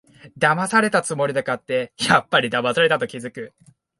[0.35, 3.53] だまされたつもりで買って、やっぱりだまされたと気づく